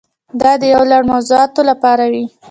[0.41, 2.25] دا د یو لړ موضوعاتو لپاره وي.